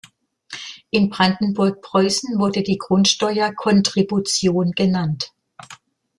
In 0.89 1.11
Brandenburg-Preußen 1.11 2.39
wurde 2.39 2.63
die 2.63 2.79
Grundsteuer 2.79 3.53
"Kontribution" 3.53 4.71
genannt. 4.71 5.31